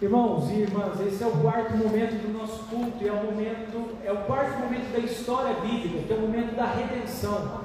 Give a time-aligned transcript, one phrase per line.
[0.00, 3.96] Irmãos e irmãs, esse é o quarto momento do nosso culto e é o momento,
[4.04, 7.64] é o quarto momento da história bíblica, que é o momento da redenção.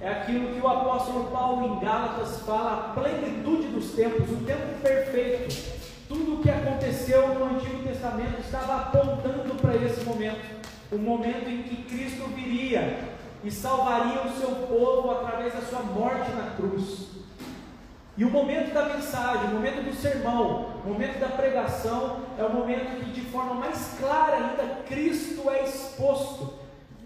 [0.00, 4.80] É aquilo que o apóstolo Paulo em Gálatas fala, a plenitude dos tempos, o tempo
[4.82, 5.74] perfeito.
[6.08, 10.40] Tudo o que aconteceu no Antigo Testamento estava apontando para esse momento,
[10.90, 12.98] o momento em que Cristo viria
[13.44, 17.23] e salvaria o seu povo através da sua morte na cruz.
[18.16, 22.52] E o momento da mensagem, o momento do sermão, o momento da pregação é o
[22.52, 26.54] momento que de forma mais clara ainda Cristo é exposto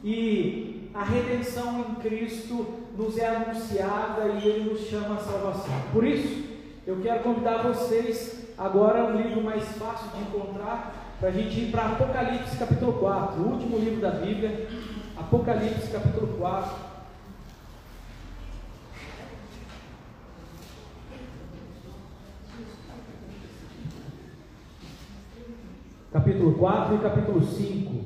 [0.05, 2.67] e a redenção em Cristo
[2.97, 5.75] nos é anunciada e Ele nos chama a salvação.
[5.93, 6.45] Por isso,
[6.87, 11.71] eu quero convidar vocês agora um livro mais fácil de encontrar, para a gente ir
[11.71, 14.69] para Apocalipse capítulo 4, o último livro da Bíblia,
[15.17, 16.88] Apocalipse capítulo 4.
[26.11, 27.99] Capítulo 4 e capítulo 5.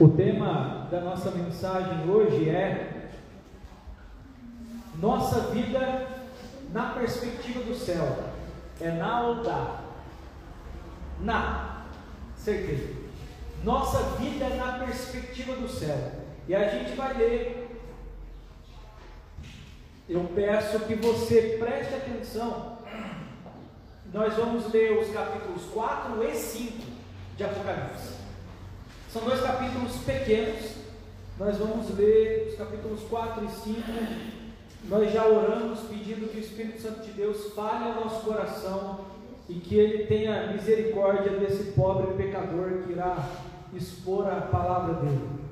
[0.00, 3.12] O tema da nossa mensagem hoje é
[4.98, 6.08] Nossa vida
[6.72, 8.24] na perspectiva do céu.
[8.80, 9.81] É na da?
[11.22, 11.84] Na,
[12.36, 13.02] certeza.
[13.62, 16.12] Nossa vida na perspectiva do céu.
[16.48, 17.80] E a gente vai ler.
[20.08, 22.78] Eu peço que você preste atenção.
[24.12, 26.86] Nós vamos ler os capítulos 4 e 5
[27.36, 28.14] de Apocalipse.
[29.10, 30.72] São dois capítulos pequenos.
[31.38, 33.82] Nós vamos ler os capítulos 4 e 5.
[34.84, 39.06] Nós já oramos pedindo que o Espírito Santo de Deus fale ao nosso coração
[39.48, 43.16] e que ele tenha misericórdia desse pobre pecador que irá
[43.74, 45.42] expor a palavra dele.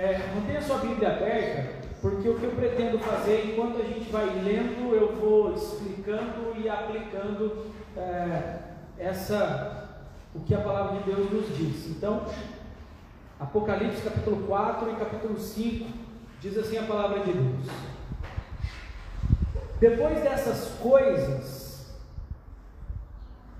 [0.00, 4.24] É, mantenha sua Bíblia aberta, porque o que eu pretendo fazer, enquanto a gente vai
[4.24, 8.60] lendo, eu vou explicando e aplicando é,
[8.98, 9.89] essa,
[10.34, 11.90] o que a palavra de Deus nos diz.
[11.90, 12.24] Então,
[13.38, 15.86] Apocalipse capítulo 4 e capítulo 5,
[16.40, 17.66] diz assim a palavra de Deus.
[19.80, 21.90] Depois dessas coisas,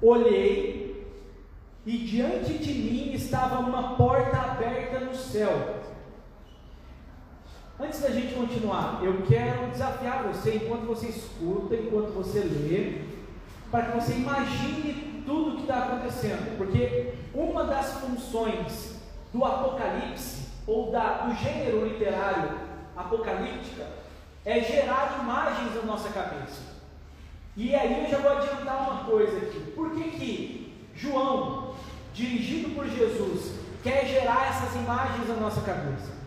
[0.02, 1.06] olhei
[1.86, 5.80] e diante de mim estava uma porta aberta no céu
[7.82, 13.06] Antes da gente continuar, eu quero desafiar você, enquanto você escuta, enquanto você lê,
[13.70, 19.00] para que você imagine tudo que está acontecendo, porque uma das funções
[19.32, 22.58] do Apocalipse, ou da, do gênero literário
[22.96, 23.86] apocalíptica,
[24.44, 26.70] é gerar imagens na nossa cabeça.
[27.56, 29.72] E aí eu já vou adiantar uma coisa aqui.
[29.74, 31.74] Por que, que João,
[32.14, 36.20] dirigido por Jesus, quer gerar essas imagens na nossa cabeça?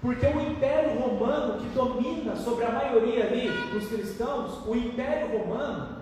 [0.00, 5.95] Porque o Império Romano, que domina sobre a maioria ali dos cristãos, o Império Romano,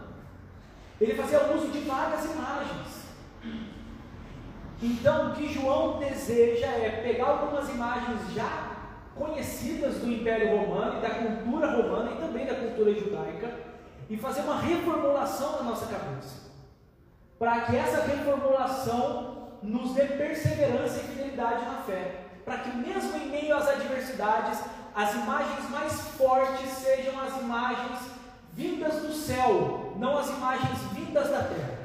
[1.00, 3.04] ele fazia uso de várias imagens.
[4.82, 8.72] Então, o que João deseja é pegar algumas imagens já
[9.14, 13.54] conhecidas do Império Romano e da cultura romana e também da cultura judaica
[14.10, 16.50] e fazer uma reformulação na nossa cabeça.
[17.38, 23.30] Para que essa reformulação nos dê perseverança e fidelidade na fé para que mesmo em
[23.30, 24.60] meio às adversidades,
[24.94, 27.98] as imagens mais fortes sejam as imagens
[28.54, 31.78] vindas do céu, não as imagens vindas da terra.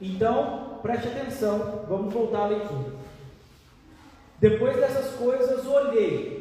[0.00, 2.96] Então, preste atenção, vamos voltar à leitura.
[4.38, 6.36] Depois dessas coisas, olhei,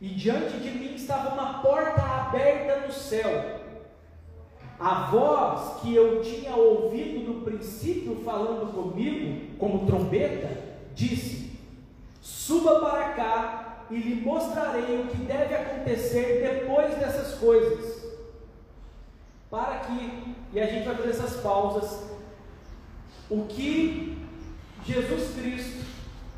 [0.00, 3.60] e diante de mim estava uma porta aberta no céu.
[4.78, 10.48] A voz que eu tinha ouvido no princípio falando comigo, como trombeta,
[10.94, 11.50] disse:
[12.22, 17.89] Suba para cá e lhe mostrarei o que deve acontecer depois dessas coisas.
[19.50, 22.08] Para que, e a gente vai fazer essas pausas,
[23.28, 24.16] o que
[24.84, 25.84] Jesus Cristo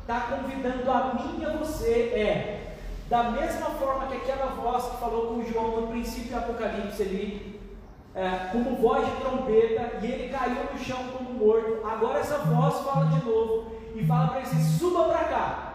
[0.01, 2.77] está convidando a mim e a você é,
[3.09, 7.61] da mesma forma que aquela voz que falou com João no princípio do Apocalipse ali,
[8.15, 11.85] é, como voz de trombeta, e ele caiu no chão como morto.
[11.85, 15.73] Agora essa voz fala de novo e fala para ele: suba para cá.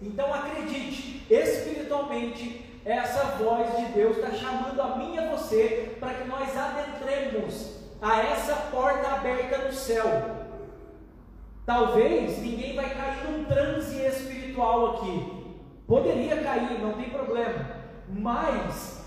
[0.00, 6.14] Então acredite, espiritualmente, essa voz de Deus está chamando a mim e a você para
[6.14, 10.06] que nós adentremos a essa porta aberta no céu.
[11.66, 15.56] Talvez ninguém vai cair num transe espiritual aqui.
[15.84, 17.70] Poderia cair, não tem problema.
[18.08, 19.04] Mas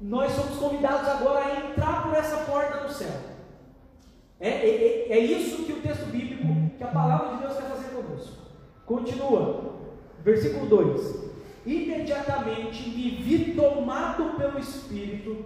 [0.00, 3.10] nós somos convidados agora a entrar por essa porta do céu.
[4.38, 6.46] É, é, é, é isso que o texto bíblico,
[6.78, 8.36] que a palavra de Deus quer fazer conosco.
[8.86, 9.74] Continua,
[10.22, 11.27] versículo 2:
[11.68, 15.44] Imediatamente me vi tomado pelo Espírito,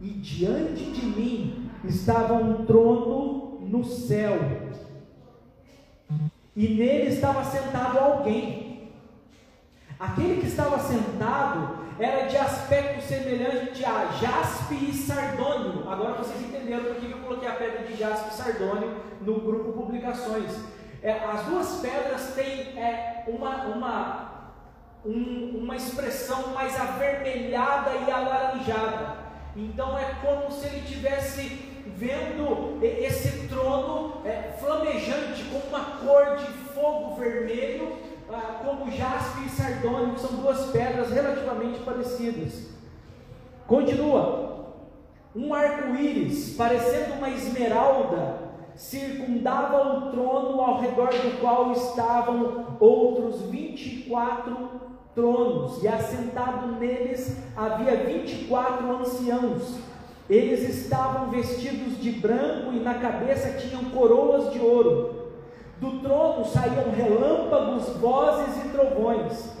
[0.00, 4.40] e diante de mim estava um trono no céu,
[6.56, 8.90] e nele estava sentado alguém.
[10.00, 15.88] Aquele que estava sentado era de aspecto semelhante a jaspe e sardônio.
[15.88, 19.74] Agora vocês entenderam por que eu coloquei a pedra de jaspe e sardônio no grupo
[19.74, 20.50] Publicações.
[21.02, 24.29] É, as duas pedras têm é, uma, uma,
[25.04, 29.16] um, uma expressão mais avermelhada e alaranjada.
[29.56, 36.46] Então é como se ele tivesse vendo esse trono é, flamejante com uma cor de
[36.72, 37.98] fogo vermelho
[38.32, 42.70] ah, como jaspe e sardônio, que são duas pedras relativamente parecidas.
[43.66, 44.50] Continua.
[45.34, 48.38] Um arco-íris, parecendo uma esmeralda,
[48.74, 58.04] circundava o trono ao redor do qual estavam outros 24 tronos, e assentado neles havia
[58.04, 59.78] 24 anciãos.
[60.28, 65.32] Eles estavam vestidos de branco e na cabeça tinham coroas de ouro.
[65.80, 69.60] Do trono saíam relâmpagos, vozes e trovões.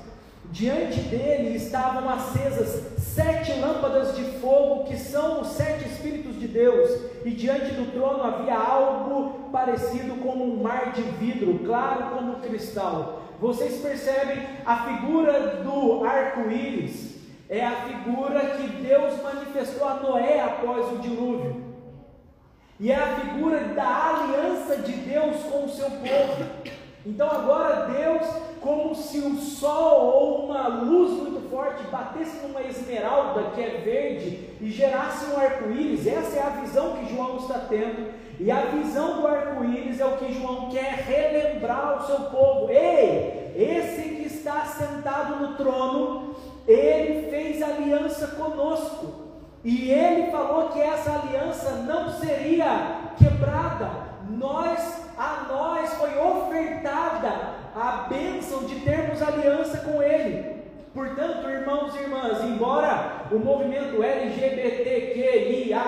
[0.52, 7.00] Diante dele estavam acesas sete lâmpadas de fogo, que são os sete Espíritos de Deus,
[7.24, 13.22] e diante do trono havia algo parecido com um mar de vidro, claro como cristal.
[13.40, 17.16] Vocês percebem a figura do arco-íris?
[17.48, 21.64] É a figura que Deus manifestou a Noé após o dilúvio.
[22.78, 26.50] E é a figura da aliança de Deus com o seu povo.
[27.06, 28.26] Então agora Deus,
[28.60, 34.50] como se o sol ou uma luz muito forte batesse numa esmeralda que é verde
[34.60, 38.12] e gerasse um arco-íris, essa é a visão que João está tendo.
[38.40, 42.70] E a visão do arco-íris é o que João quer relembrar ao seu povo.
[42.70, 46.34] Ei, esse que está sentado no trono,
[46.66, 49.12] ele fez aliança conosco.
[49.62, 53.90] E ele falou que essa aliança não seria quebrada.
[54.30, 60.59] Nós, a nós foi ofertada a bênção de termos aliança com ele.
[60.92, 65.78] Portanto, irmãos e irmãs, embora o movimento LGBTQIA,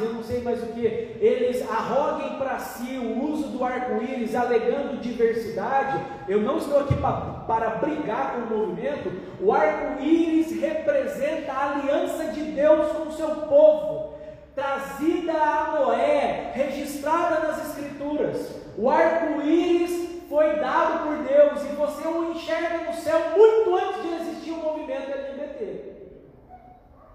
[0.00, 0.86] eu não sei mais o que,
[1.20, 7.12] eles arroguem para si o uso do arco-íris alegando diversidade, eu não estou aqui pra,
[7.48, 9.10] para brigar com o movimento.
[9.40, 14.14] O arco-íris representa a aliança de Deus com o seu povo,
[14.54, 18.62] trazida a Noé, registrada nas Escrituras.
[18.78, 24.14] O arco-íris foi dado por Deus e você o enxerga no céu muito antes de
[24.14, 25.96] existir o movimento LGBT.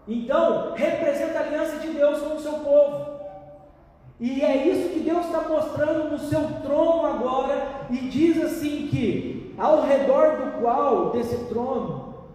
[0.08, 3.12] Então, representa a aliança de Deus com o seu povo.
[4.20, 9.56] E é isso que Deus está mostrando no seu trono agora, e diz assim que
[9.58, 12.28] ao redor do qual desse trono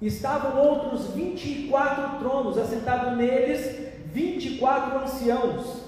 [0.00, 5.79] estavam outros 24 tronos, assentados neles 24 anciãos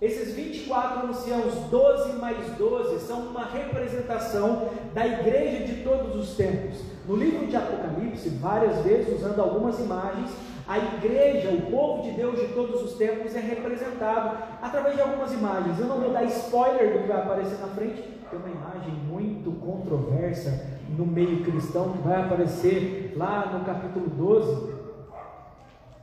[0.00, 6.80] esses 24 anciãos, 12 mais 12, são uma representação da igreja de todos os tempos.
[7.06, 10.30] No livro de Apocalipse, várias vezes, usando algumas imagens,
[10.66, 15.32] a igreja, o povo de Deus de todos os tempos, é representado através de algumas
[15.32, 15.78] imagens.
[15.78, 19.50] Eu não vou dar spoiler do que vai aparecer na frente, tem uma imagem muito
[19.60, 24.80] controversa no meio cristão que vai aparecer lá no capítulo 12.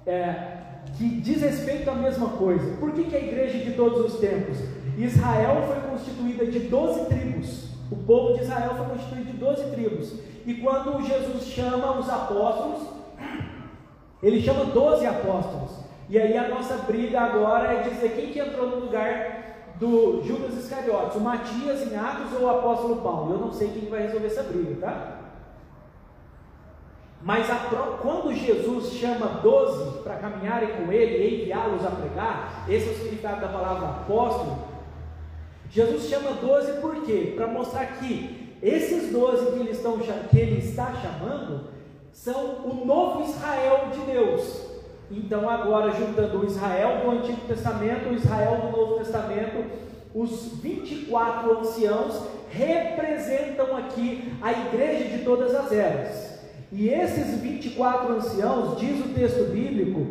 [0.06, 0.57] É,
[0.98, 2.77] que diz respeito à mesma coisa.
[2.77, 4.58] Por que, que a igreja de todos os tempos?
[4.98, 7.67] Israel foi constituída de 12 tribos.
[7.91, 10.13] O povo de Israel foi constituído de 12 tribos.
[10.46, 12.88] E quando Jesus chama os apóstolos,
[14.22, 15.72] ele chama 12 apóstolos.
[16.10, 19.38] E aí a nossa briga agora é dizer quem que entrou no lugar
[19.75, 23.34] do Judas Iscariotes, o Matias em Atos ou o apóstolo Paulo.
[23.34, 25.27] Eu não sei quem vai resolver essa briga, tá?
[27.22, 27.56] Mas a,
[28.02, 32.96] quando Jesus chama doze para caminharem com ele e enviá-los a pregar, esse é o
[32.96, 34.60] significado da palavra apóstolo.
[35.70, 37.34] Jesus chama doze por quê?
[37.36, 41.66] Para mostrar que esses doze que, que ele está chamando
[42.12, 44.68] são o novo Israel de Deus.
[45.10, 49.66] Então, agora, juntando o Israel do Antigo Testamento, o Israel do Novo Testamento,
[50.14, 56.37] os 24 anciãos representam aqui a igreja de todas as eras.
[56.72, 60.06] E esses 24 anciãos, diz o texto bíblico,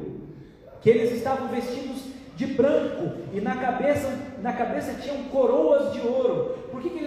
[0.81, 4.09] que eles estavam vestidos de branco e na cabeça,
[4.41, 6.57] na cabeça tinham coroas de ouro.
[6.71, 6.99] Por que, que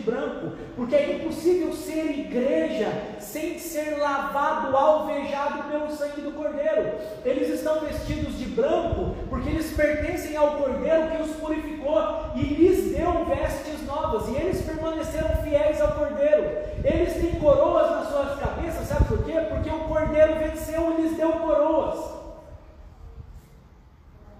[0.00, 6.92] branco, porque é impossível ser igreja sem ser lavado, alvejado pelo sangue do Cordeiro.
[7.24, 12.96] Eles estão vestidos de branco porque eles pertencem ao Cordeiro que os purificou e lhes
[12.96, 16.58] deu vestes novas, e eles permaneceram fiéis ao Cordeiro.
[16.84, 19.34] Eles têm coroas nas suas cabeças, sabe por quê?
[19.48, 22.19] Porque o Cordeiro venceu e lhes deu coroas.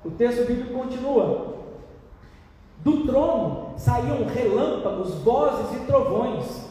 [0.04, 1.61] O texto bíblico continua.
[2.78, 6.71] Do trono saíam relâmpagos, vozes e trovões.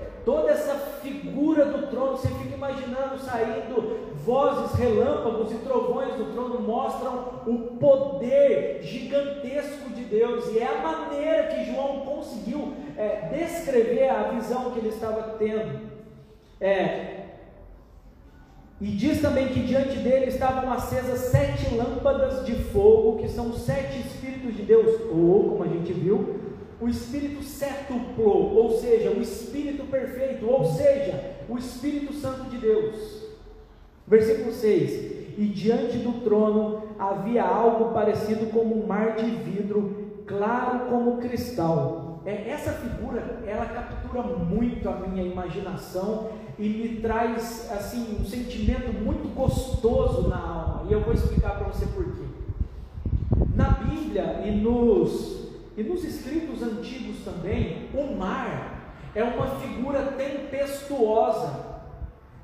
[0.00, 6.32] É, toda essa figura do trono, você fica imaginando saindo vozes, relâmpagos e trovões do
[6.32, 10.50] trono, mostram o poder gigantesco de Deus.
[10.52, 15.90] E é a maneira que João conseguiu é, descrever a visão que ele estava tendo.
[16.58, 17.19] É,
[18.80, 24.00] e diz também que diante dele estavam acesas sete lâmpadas de fogo, que são sete
[24.00, 26.40] Espíritos de Deus, ou, como a gente viu,
[26.80, 33.28] o Espírito sétuplo, ou seja, o Espírito perfeito, ou seja, o Espírito Santo de Deus.
[34.06, 40.86] Versículo 6: E diante do trono havia algo parecido como um mar de vidro, claro
[40.88, 48.18] como cristal é, essa figura, ela captura muito a minha imaginação e me traz assim
[48.20, 50.86] um sentimento muito gostoso na alma.
[50.88, 52.24] E eu vou explicar para você por quê.
[53.54, 55.40] Na Bíblia e nos
[55.76, 61.69] e nos escritos antigos também, o mar é uma figura tempestuosa.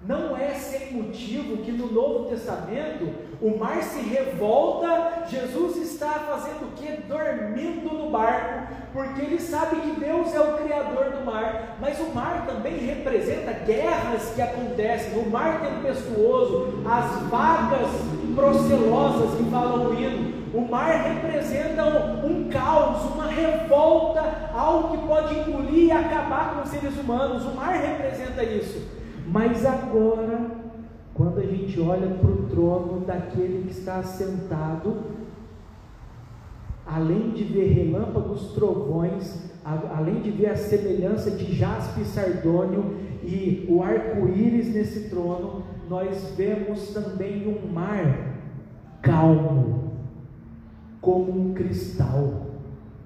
[0.02, 6.68] Não é sem motivo que no Novo Testamento o mar se revolta, Jesus está fazendo
[6.68, 7.02] o que?
[7.02, 12.14] Dormindo no barco, porque ele sabe que Deus é o Criador do mar, mas o
[12.14, 17.90] mar também representa guerras que acontecem, o mar tempestuoso, as vagas
[18.34, 25.06] procelosas que falam o hino, o mar representa um, um, caos, uma revolta, algo que
[25.06, 27.44] pode engolir e acabar com os seres humanos.
[27.44, 28.95] O mar representa isso.
[29.26, 30.50] Mas agora,
[31.14, 34.98] quando a gente olha para o trono daquele que está sentado,
[36.86, 43.66] além de ver relâmpagos, trovões, além de ver a semelhança de jaspe e sardônio e
[43.68, 48.36] o arco-íris nesse trono, nós vemos também um mar
[49.02, 49.92] calmo,
[51.00, 52.46] como um cristal.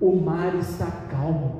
[0.00, 1.59] O mar está calmo.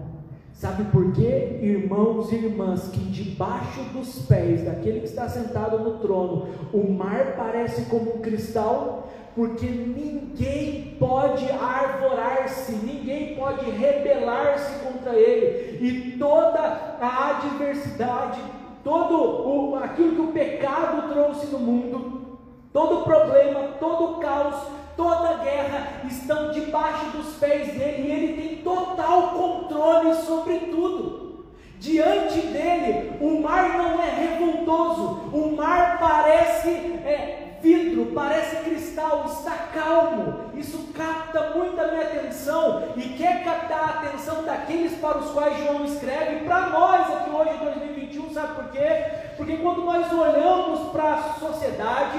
[0.61, 6.01] Sabe por quê, irmãos e irmãs, que debaixo dos pés daquele que está sentado no
[6.01, 9.09] trono, o mar parece como um cristal?
[9.35, 18.39] Porque ninguém pode arvorar-se, ninguém pode rebelar-se contra ele, e toda a adversidade,
[18.85, 22.39] todo o, aquilo que o pecado trouxe no mundo,
[22.71, 24.57] todo problema, todo caos,
[25.01, 31.47] toda guerra estão debaixo dos pés dele e ele tem total controle sobre tudo.
[31.79, 39.53] Diante dele, o mar não é revoltoso, o mar parece é, vidro, parece cristal, está
[39.73, 40.51] calmo.
[40.55, 45.87] Isso capta muita minha atenção e quer captar a atenção daqueles para os quais João
[45.87, 49.05] escreve, para nós aqui hoje em 2021, sabe por quê?
[49.39, 52.19] Porque quando nós olhamos para a sociedade,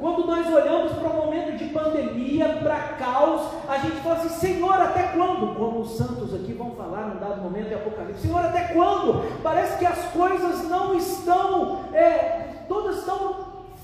[0.00, 4.72] quando nós olhamos para um momento de pandemia, para caos, a gente fala assim: Senhor,
[4.72, 5.54] até quando?
[5.54, 9.42] Como os santos aqui vão falar num dado momento de Apocalipse: Senhor, até quando?
[9.42, 13.36] Parece que as coisas não estão, é, todas estão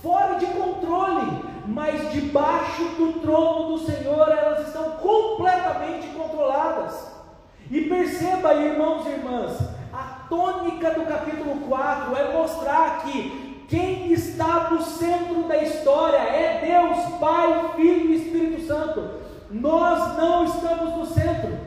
[0.03, 7.15] fora de controle, mas debaixo do trono do Senhor elas estão completamente controladas.
[7.71, 9.59] E perceba, irmãos e irmãs,
[9.93, 16.61] a tônica do capítulo 4 é mostrar que quem está no centro da história é
[16.65, 19.11] Deus, Pai, Filho e Espírito Santo.
[19.51, 21.59] Nós não estamos no centro.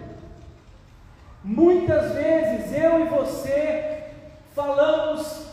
[1.44, 4.12] Muitas vezes eu e você
[4.56, 5.48] falamos,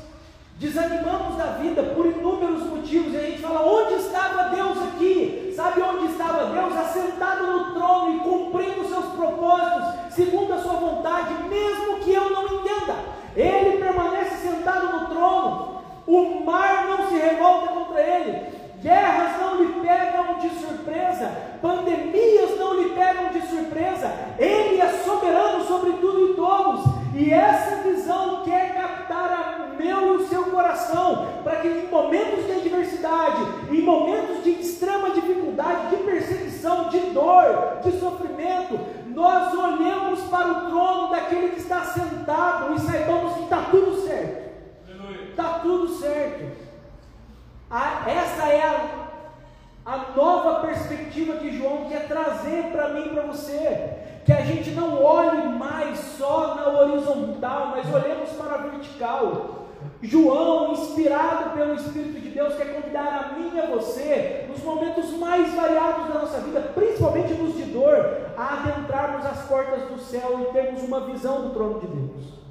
[0.59, 5.53] desanimamos da vida por inúmeros motivos, e a gente fala: onde estava Deus aqui?
[5.57, 6.77] Sabe onde estava Deus?
[6.77, 12.45] Assentado no trono e cumprindo seus propósitos, segundo a sua vontade, mesmo que eu não
[12.45, 12.95] entenda.
[13.35, 15.77] Ele permanece sentado no trono,
[16.07, 18.47] o mar não se revolta contra ele,
[18.81, 25.65] guerras não lhe pegam de surpresa, pandemias não lhe pegam de surpresa, ele é soberano
[25.65, 31.27] sobre tudo e todos, e essa visão quer captar o meu e o seu coração,
[31.43, 37.79] para que em momentos de adversidade, em momentos de extrema dificuldade, de perseguição, de dor,
[37.83, 43.63] de sofrimento, nós olhemos para o trono daquele que está sentado e saibamos que está
[43.71, 44.47] tudo certo
[45.37, 46.57] está tudo certo.
[47.71, 49.09] A, essa é a,
[49.85, 54.05] a nova perspectiva que João quer trazer para mim e para você.
[54.25, 59.67] Que a gente não olhe mais só na horizontal, mas olhemos para a vertical.
[60.03, 65.11] João, inspirado pelo Espírito de Deus, quer convidar a mim e a você, nos momentos
[65.13, 70.41] mais variados da nossa vida, principalmente nos de dor, a adentrarmos as portas do céu
[70.41, 72.47] e termos uma visão do trono de Deus.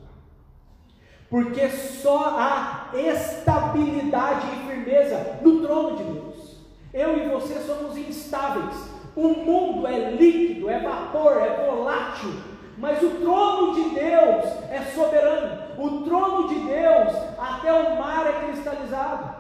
[1.30, 6.60] Porque só há estabilidade e firmeza no trono de Deus.
[6.94, 8.76] Eu e você somos instáveis.
[9.16, 12.32] O mundo é líquido, é vapor, é volátil.
[12.78, 15.64] Mas o trono de Deus é soberano.
[15.78, 19.36] O trono de Deus, até o mar é cristalizado.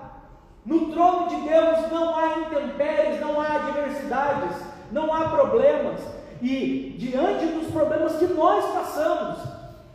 [0.66, 4.58] No trono de Deus não há intempéries, não há adversidades,
[4.92, 6.00] não há problemas.
[6.42, 9.38] E diante dos problemas que nós passamos,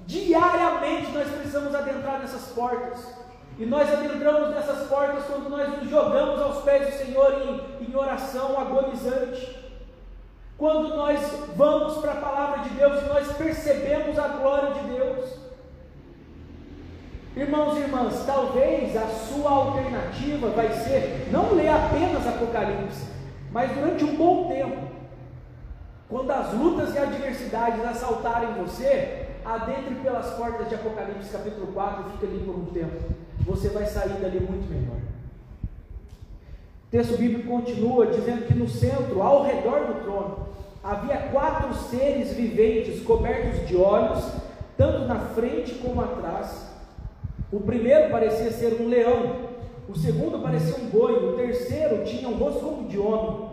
[0.07, 3.21] diariamente nós precisamos adentrar nessas portas.
[3.59, 7.97] E nós adentramos nessas portas quando nós nos jogamos aos pés do Senhor em, em
[7.97, 9.59] oração agonizante.
[10.57, 11.21] Quando nós
[11.57, 15.50] vamos para a palavra de Deus e nós percebemos a glória de Deus.
[17.37, 23.07] Irmãos e irmãs, talvez a sua alternativa vai ser não ler apenas Apocalipse,
[23.53, 24.89] mas durante um bom tempo,
[26.09, 32.13] quando as lutas e adversidades assaltarem você, adentre pelas portas de Apocalipse capítulo 4 e
[32.13, 33.15] fique ali por um tempo.
[33.47, 34.97] Você vai sair dali muito melhor.
[36.87, 40.49] O texto bíblico continua dizendo que no centro, ao redor do trono,
[40.83, 44.25] havia quatro seres viventes cobertos de olhos,
[44.77, 46.70] tanto na frente como atrás
[47.53, 49.51] o primeiro parecia ser um leão,
[49.89, 53.51] o segundo parecia um boi, o terceiro tinha um rosto de homem,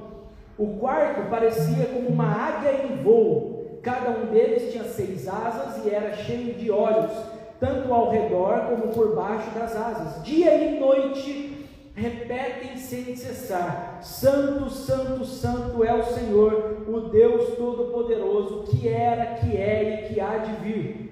[0.58, 3.80] o quarto parecia como uma águia em voo.
[3.82, 7.12] Cada um deles tinha seis asas e era cheio de olhos,
[7.60, 10.24] tanto ao redor como por baixo das asas.
[10.24, 18.63] Dia e noite repetem sem cessar: Santo, Santo, Santo é o Senhor, o Deus Todo-Poderoso,
[18.63, 21.08] que era, que é e que há de vir.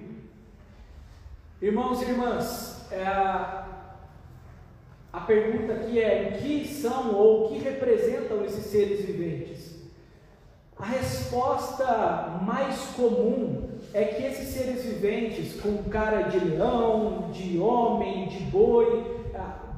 [1.62, 3.04] Irmãos e irmãs, é,
[5.12, 9.76] a pergunta aqui é: o que são ou o que representam esses seres viventes?
[10.78, 18.28] A resposta mais comum é que esses seres viventes, com cara de leão, de homem,
[18.28, 19.16] de boi,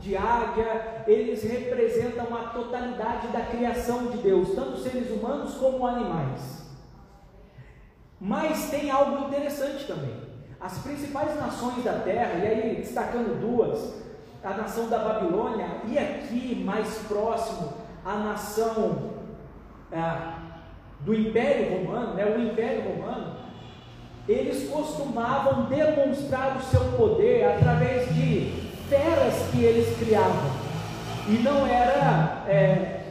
[0.00, 6.66] de águia, eles representam a totalidade da criação de Deus, tanto seres humanos como animais.
[8.20, 10.27] Mas tem algo interessante também.
[10.60, 13.94] As principais nações da terra, e aí destacando duas,
[14.42, 19.10] a nação da Babilônia e aqui mais próximo a nação
[19.92, 20.38] é,
[21.00, 23.36] do Império Romano, né, o Império Romano,
[24.28, 30.50] eles costumavam demonstrar o seu poder através de feras que eles criavam.
[31.28, 33.04] E não era é,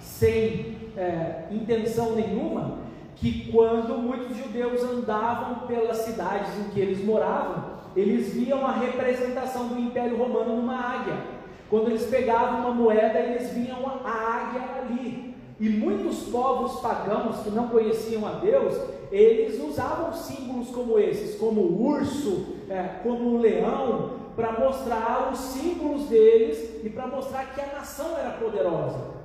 [0.00, 2.85] sem é, intenção nenhuma
[3.16, 9.68] que quando muitos judeus andavam pelas cidades em que eles moravam, eles viam a representação
[9.68, 11.16] do Império Romano numa águia.
[11.70, 15.34] Quando eles pegavam uma moeda, eles viam a águia ali.
[15.58, 18.78] E muitos povos pagãos que não conheciam a Deus,
[19.10, 25.38] eles usavam símbolos como esses, como o urso, é, como o leão, para mostrar os
[25.38, 29.16] símbolos deles e para mostrar que a nação era poderosa.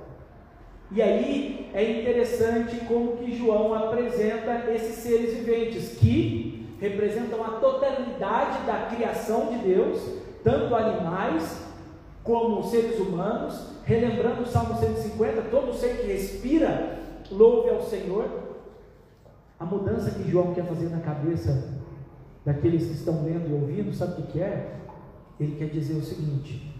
[0.94, 8.66] E aí é interessante como que João apresenta esses seres viventes que representam a totalidade
[8.66, 9.98] da criação de Deus,
[10.44, 11.62] tanto animais
[12.22, 16.98] como seres humanos, relembrando o Salmo 150, todo ser que respira,
[17.30, 18.26] louve ao Senhor.
[19.58, 21.72] A mudança que João quer fazer na cabeça
[22.44, 24.74] daqueles que estão lendo e ouvindo, sabe o que é?
[25.40, 26.71] Ele quer dizer o seguinte: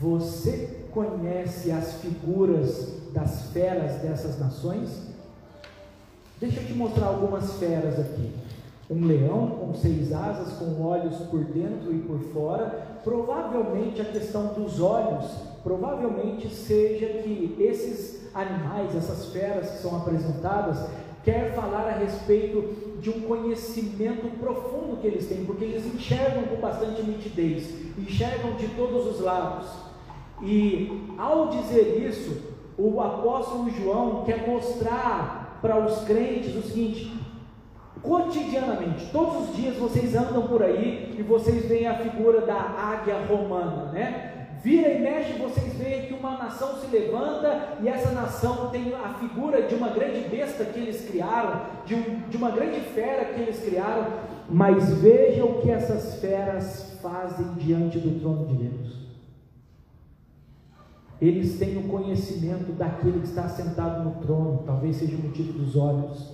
[0.00, 4.90] você conhece as figuras das feras dessas nações?
[6.40, 8.32] Deixa eu te mostrar algumas feras aqui.
[8.90, 12.98] Um leão com seis asas, com olhos por dentro e por fora.
[13.02, 15.24] Provavelmente a questão dos olhos,
[15.62, 20.86] provavelmente seja que esses animais, essas feras que são apresentadas,
[21.24, 26.56] quer falar a respeito de um conhecimento profundo que eles têm, porque eles enxergam com
[26.56, 29.66] bastante nitidez, enxergam de todos os lados.
[30.42, 37.12] E ao dizer isso, o apóstolo João quer mostrar para os crentes o seguinte:
[38.02, 43.22] cotidianamente, todos os dias vocês andam por aí e vocês veem a figura da águia
[43.26, 44.33] romana, né?
[44.64, 49.12] Vira e mexe, vocês veem que uma nação se levanta e essa nação tem a
[49.12, 53.42] figura de uma grande besta que eles criaram, de, um, de uma grande fera que
[53.42, 54.06] eles criaram,
[54.48, 59.04] mas vejam o que essas feras fazem diante do trono de Deus.
[61.20, 65.76] Eles têm o conhecimento daquele que está sentado no trono, talvez seja o motivo dos
[65.76, 66.32] olhos.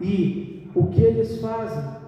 [0.00, 2.03] E o que eles fazem?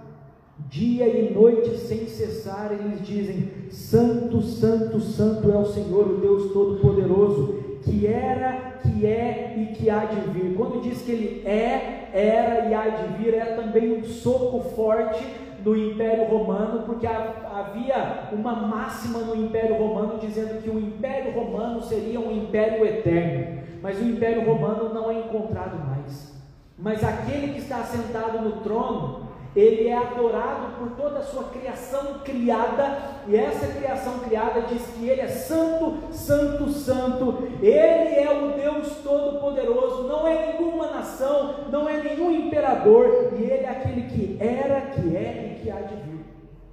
[0.58, 6.52] Dia e noite sem cessar, eles dizem: Santo, Santo, Santo é o Senhor, o Deus
[6.52, 10.54] Todo-Poderoso, que era, que é e que há de vir.
[10.56, 15.24] Quando diz que ele é, era e há de vir, é também um soco forte
[15.62, 21.82] no Império Romano, porque havia uma máxima no Império Romano dizendo que o Império Romano
[21.82, 26.34] seria um império eterno, mas o Império Romano não é encontrado mais.
[26.78, 29.25] Mas aquele que está sentado no trono,
[29.56, 35.08] ele é adorado por toda a sua criação criada, e essa criação criada diz que
[35.08, 41.88] ele é santo, santo, santo, ele é o Deus Todo-Poderoso, não é nenhuma nação, não
[41.88, 45.94] é nenhum imperador, e ele é aquele que era, que é e que há de
[45.94, 46.26] vir.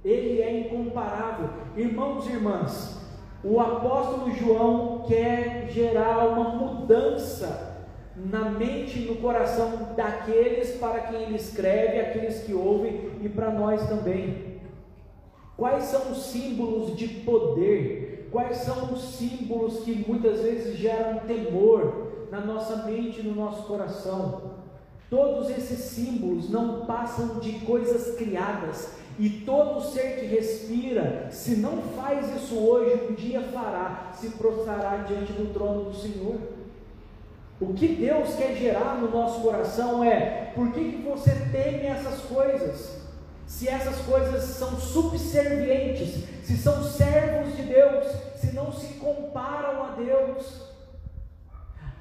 [0.04, 1.48] Ele é incomparável.
[1.74, 3.00] Irmãos e irmãs,
[3.42, 7.73] o apóstolo João quer gerar uma mudança
[8.24, 13.50] na mente e no coração daqueles para quem ele escreve, aqueles que ouvem e para
[13.50, 14.60] nós também.
[15.56, 18.28] Quais são os símbolos de poder?
[18.32, 23.62] Quais são os símbolos que muitas vezes geram temor na nossa mente e no nosso
[23.64, 24.54] coração?
[25.08, 31.82] Todos esses símbolos não passam de coisas criadas, e todo ser que respira, se não
[31.96, 36.34] faz isso hoje, um dia fará, se prostrará diante do trono do Senhor.
[37.60, 42.20] O que Deus quer gerar no nosso coração é: por que, que você teme essas
[42.22, 43.02] coisas?
[43.46, 49.88] Se essas coisas são subservientes, se são servos de Deus, se não se comparam a
[49.96, 50.74] Deus.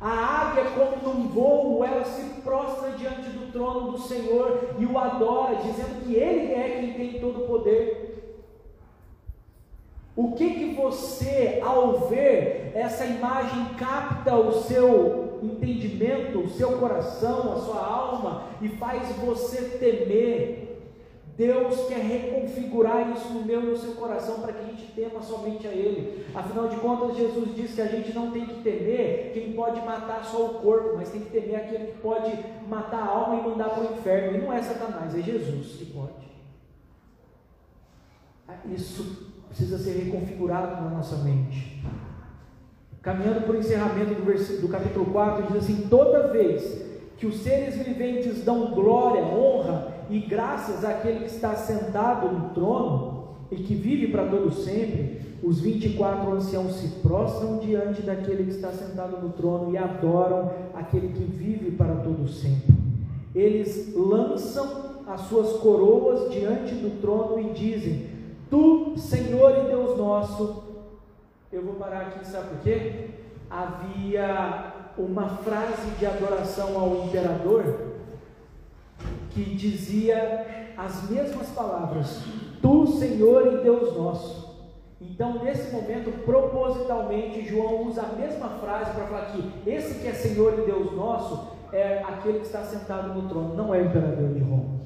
[0.02, 4.98] A águia, como num voo, ela se prostra diante do trono do Senhor e o
[4.98, 8.04] adora, dizendo que Ele é quem tem todo o poder.
[10.16, 17.54] O que que você, ao ver essa imagem, capta o seu entendimento, o seu coração,
[17.54, 20.64] a sua alma e faz você temer?
[21.36, 25.20] Deus quer reconfigurar isso no meu e no seu coração para que a gente tema
[25.22, 26.28] somente a Ele.
[26.34, 30.24] Afinal de contas, Jesus diz que a gente não tem que temer quem pode matar
[30.24, 32.32] só o corpo, mas tem que temer aquele que pode
[32.68, 34.38] matar a alma e mandar para o inferno.
[34.38, 36.24] E não é Satanás, é Jesus que pode.
[38.72, 41.84] Isso precisa ser reconfigurado na nossa mente.
[43.04, 46.82] Caminhando para o encerramento do, do capítulo 4, diz assim: toda vez
[47.18, 53.28] que os seres viventes dão glória, honra e graças àquele que está sentado no trono
[53.52, 58.72] e que vive para todo sempre, os 24 anciãos se prostram diante daquele que está
[58.72, 62.74] sentado no trono e adoram aquele que vive para todo sempre.
[63.36, 68.08] Eles lançam as suas coroas diante do trono e dizem:
[68.50, 70.63] Tu, Senhor e Deus nosso,
[71.54, 73.10] eu vou parar aqui, sabe por quê?
[73.48, 77.92] Havia uma frase de adoração ao imperador
[79.30, 82.24] que dizia as mesmas palavras:
[82.60, 84.44] Tu, Senhor e Deus nosso.
[85.00, 90.14] Então, nesse momento, propositalmente, João usa a mesma frase para falar que esse que é
[90.14, 94.34] Senhor e Deus nosso é aquele que está sentado no trono, não é o imperador
[94.34, 94.80] de Roma.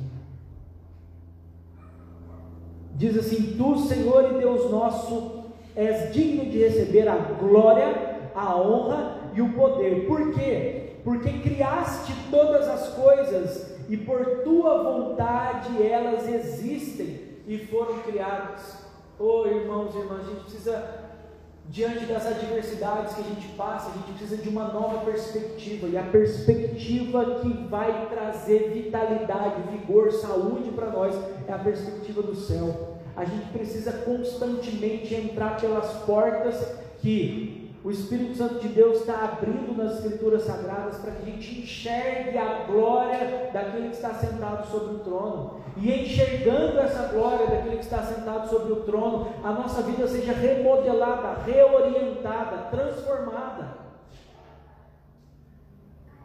[2.94, 5.37] Diz assim: Tu, Senhor e Deus nosso,
[5.78, 10.08] és digno de receber a glória, a honra e o poder.
[10.08, 10.94] Por quê?
[11.04, 18.86] Porque criaste todas as coisas e por tua vontade elas existem e foram criadas.
[19.20, 21.08] Oh, irmãos e irmãs, a gente precisa
[21.70, 25.98] diante das adversidades que a gente passa, a gente precisa de uma nova perspectiva, e
[25.98, 31.14] a perspectiva que vai trazer vitalidade, vigor, saúde para nós
[31.48, 32.87] é a perspectiva do céu.
[33.18, 36.56] A gente precisa constantemente entrar pelas portas
[37.00, 41.62] que o Espírito Santo de Deus está abrindo nas Escrituras Sagradas para que a gente
[41.62, 45.62] enxergue a glória daquele que está sentado sobre o trono.
[45.78, 50.34] E enxergando essa glória daquele que está sentado sobre o trono, a nossa vida seja
[50.34, 53.87] remodelada, reorientada, transformada.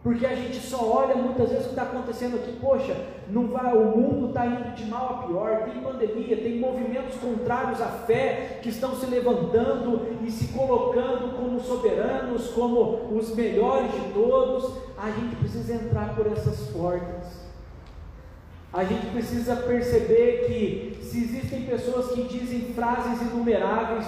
[0.02, 2.96] Porque a gente só olha muitas vezes o que está acontecendo aqui, poxa,
[3.28, 7.80] não vai, o mundo está indo de mal a pior, tem pandemia, tem movimentos contrários
[7.80, 14.12] à fé que estão se levantando e se colocando como soberanos, como os melhores de
[14.12, 14.76] todos.
[14.98, 17.42] A gente precisa entrar por essas portas.
[18.72, 24.06] A gente precisa perceber que se existem pessoas que dizem frases inumeráveis,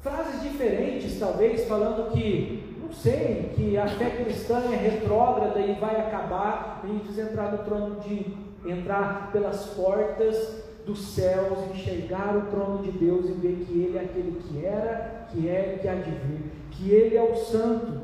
[0.00, 6.80] frases diferentes talvez, falando que sei, que a fé cristã é retrógrada e vai acabar,
[6.82, 12.90] a gente entrar no trono de entrar pelas portas dos céus, enxergar o trono de
[12.92, 16.10] Deus e ver que Ele é aquele que era, que é e que há de
[16.10, 18.00] vir, que Ele é o santo,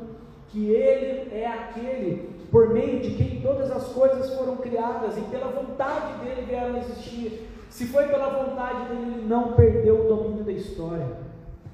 [0.49, 5.47] que Ele é aquele por meio de quem todas as coisas foram criadas e pela
[5.47, 7.49] vontade dele vieram existir.
[7.69, 11.24] Se foi pela vontade dele, ele não perdeu o domínio da história.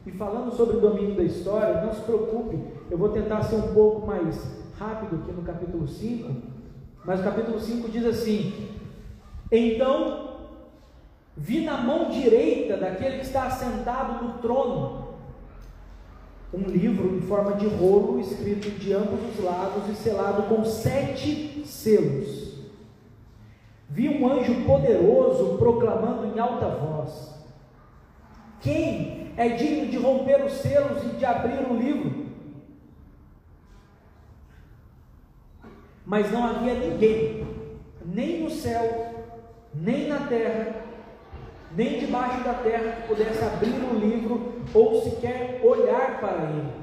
[0.06, 2.58] E falando sobre o domínio da história, não se preocupe,
[2.90, 4.36] eu vou tentar ser um pouco mais
[4.78, 6.34] rápido aqui no capítulo 5,
[7.06, 8.70] mas o capítulo 5 diz assim:
[9.52, 10.32] Então
[11.38, 15.02] vi na mão direita daquele que está assentado no trono
[16.54, 21.64] um livro em forma de rolo, escrito de ambos os lados e selado com sete
[21.66, 22.52] selos.
[23.88, 27.36] Vi um anjo poderoso proclamando em alta voz:
[28.60, 32.26] Quem é digno de romper os selos e de abrir o livro?
[36.06, 37.48] Mas não havia ninguém,
[38.06, 39.14] nem no céu,
[39.74, 40.82] nem na terra,
[41.76, 46.82] nem debaixo da terra que pudesse abrir o livro ou sequer olhar para ele.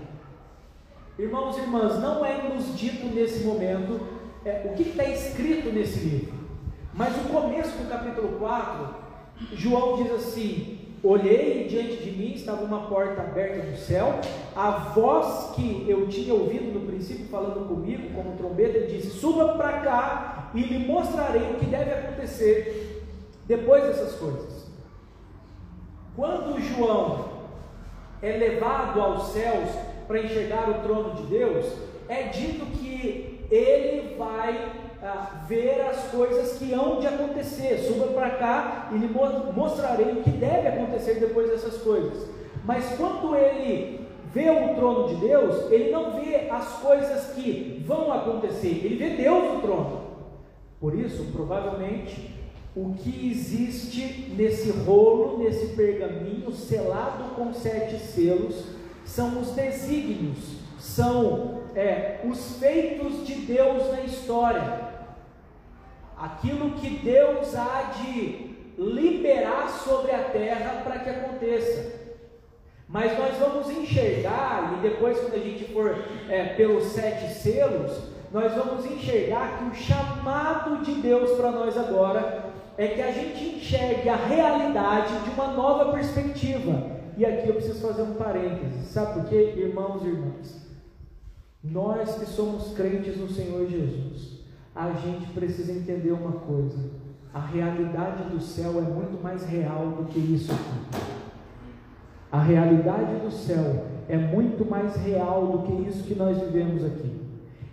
[1.19, 4.01] Irmãos e irmãs, não é nos dito nesse momento
[4.45, 6.35] é, o que está escrito nesse livro,
[6.95, 8.95] mas o começo do capítulo 4,
[9.53, 14.21] João diz assim: Olhei e diante de mim estava uma porta aberta do céu,
[14.57, 19.81] a voz que eu tinha ouvido no princípio falando comigo, como trombeta, disse: Suba para
[19.81, 23.05] cá e lhe mostrarei o que deve acontecer
[23.47, 24.67] depois dessas coisas.
[26.17, 27.29] Quando João
[28.21, 29.71] é levado aos céus
[30.09, 31.67] para enxergar o trono de Deus,
[32.09, 37.79] é dito que ele vai ah, ver as coisas que hão de acontecer.
[37.87, 39.09] Suba para cá e lhe
[39.55, 42.29] mostrarei o que deve acontecer depois dessas coisas.
[42.65, 48.13] Mas quando ele vê o trono de Deus, ele não vê as coisas que vão
[48.13, 50.09] acontecer, ele vê Deus no trono.
[50.81, 52.35] Por isso, provavelmente,
[52.77, 58.67] o que existe nesse rolo, nesse pergaminho selado com sete selos,
[59.05, 60.39] são os desígnios,
[60.79, 64.88] são é, os feitos de Deus na história,
[66.19, 71.99] aquilo que Deus há de liberar sobre a terra para que aconteça.
[72.89, 75.95] Mas nós vamos enxergar, e depois, quando a gente for
[76.29, 77.93] é, pelos sete selos,
[78.33, 82.45] nós vamos enxergar que o chamado de Deus para nós agora
[82.79, 86.99] é que a gente enxergue a realidade de uma nova perspectiva.
[87.17, 88.87] E aqui eu preciso fazer um parênteses.
[88.87, 90.69] Sabe por quê, irmãos e irmãs?
[91.63, 94.38] Nós que somos crentes no Senhor Jesus,
[94.79, 96.79] a gente precisa entender uma coisa:
[97.35, 101.03] a realidade do céu é muito mais real do que isso aqui.
[102.31, 107.11] A realidade do céu é muito mais real do que isso que nós vivemos aqui.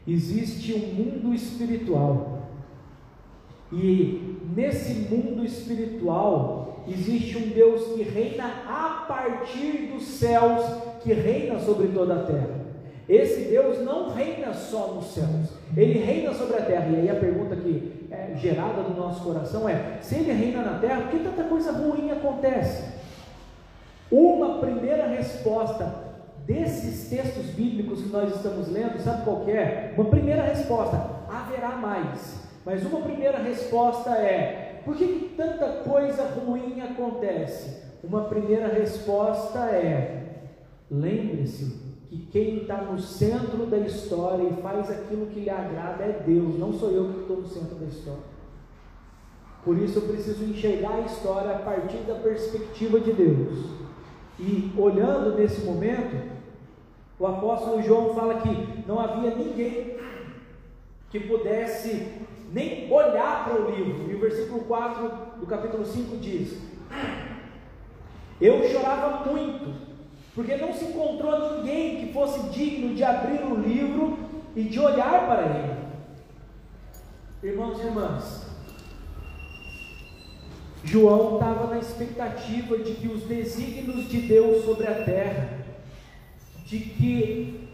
[0.08, 2.50] Existe um mundo espiritual
[3.72, 10.64] e nesse mundo espiritual existe um Deus que reina a partir dos céus,
[11.04, 12.65] que reina sobre toda a terra.
[13.08, 16.88] Esse Deus não reina só nos céus, ele reina sobre a terra.
[16.90, 20.80] E aí a pergunta que é gerada no nosso coração é: se ele reina na
[20.80, 22.96] terra, por que tanta coisa ruim acontece?
[24.10, 26.04] Uma primeira resposta
[26.48, 29.94] desses textos bíblicos que nós estamos lendo, sabe qual é?
[29.96, 30.98] Uma primeira resposta:
[31.30, 32.44] haverá mais.
[32.66, 37.84] Mas uma primeira resposta é: por que, que tanta coisa ruim acontece?
[38.04, 40.24] Uma primeira resposta é:
[40.90, 41.85] lembre-se
[42.16, 46.58] que quem está no centro da história e faz aquilo que lhe agrada é Deus,
[46.58, 48.36] não sou eu que estou no centro da história.
[49.64, 53.66] Por isso eu preciso enxergar a história a partir da perspectiva de Deus.
[54.40, 56.36] E olhando nesse momento,
[57.18, 59.98] o apóstolo João fala que não havia ninguém
[61.10, 62.14] que pudesse
[62.52, 64.12] nem olhar para o livro.
[64.12, 66.62] E o versículo 4 do capítulo 5 diz:
[68.40, 69.95] Eu chorava muito,
[70.36, 74.20] porque não se encontrou ninguém que fosse digno de abrir o livro
[74.54, 75.86] e de olhar para ele.
[77.42, 78.46] Irmãos e irmãs,
[80.84, 85.50] João estava na expectativa de que os desígnios de Deus sobre a terra,
[86.66, 87.70] de que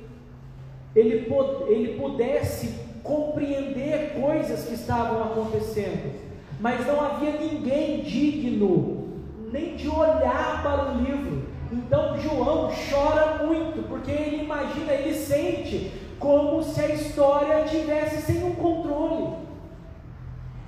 [0.96, 1.34] ele,
[1.68, 6.14] ele pudesse compreender coisas que estavam acontecendo,
[6.60, 9.10] mas não havia ninguém digno
[9.52, 11.51] nem de olhar para o livro.
[11.72, 18.44] Então João chora muito, porque ele imagina, ele sente como se a história tivesse sem
[18.44, 19.36] um controle.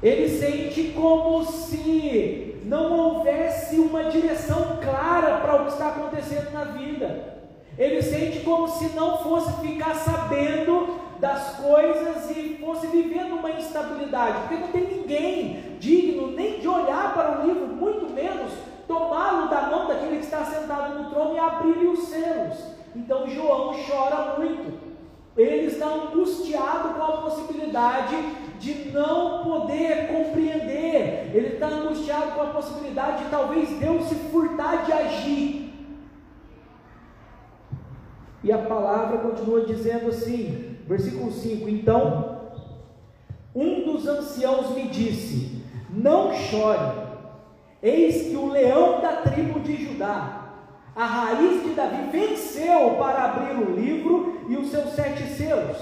[0.01, 6.63] Ele sente como se não houvesse uma direção clara para o que está acontecendo na
[6.65, 7.33] vida.
[7.77, 14.39] Ele sente como se não fosse ficar sabendo das coisas e fosse vivendo uma instabilidade,
[14.39, 18.51] porque não tem ninguém digno nem de olhar para o livro, muito menos
[18.87, 22.57] tomá-lo da mão daquele que está sentado no trono e abrir-lhe os selos.
[22.95, 24.93] Então João chora muito.
[25.35, 28.15] Ele está angustiado com a possibilidade
[28.59, 34.85] de não poder compreender Ele está angustiado com a possibilidade de talvez Deus se furtar
[34.85, 35.73] de agir.
[38.43, 42.41] E a palavra continua dizendo assim, versículo 5: Então,
[43.55, 47.02] um dos anciãos me disse: Não chore,
[47.83, 50.53] eis que o leão da tribo de Judá,
[50.95, 55.77] a raiz de Davi, venceu para abrir o livro e os seus sete selos.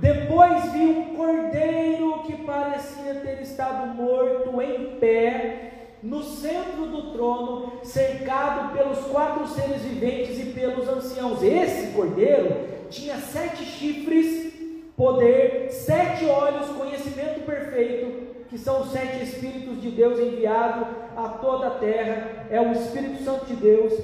[0.00, 5.70] Depois vi um cordeiro que parecia ter estado morto em pé
[6.02, 11.40] no centro do trono, cercado pelos quatro seres viventes e pelos anciãos.
[11.42, 12.56] Esse cordeiro
[12.90, 14.52] tinha sete chifres,
[14.96, 20.86] poder, sete olhos, conhecimento perfeito, que são os sete Espíritos de Deus enviados
[21.16, 23.94] a toda a terra, é o Espírito Santo de Deus,